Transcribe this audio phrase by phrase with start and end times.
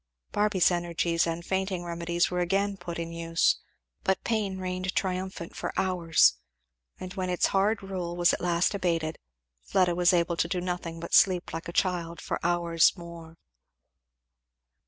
[0.31, 3.57] Barby's energies and fainting remedies were again put in use;
[4.03, 6.37] but pain reigned triumphant for hours,
[6.99, 9.19] and when its hard rule was at last abated
[9.61, 13.37] Fleda was able to do nothing but sleep like a child for hours more.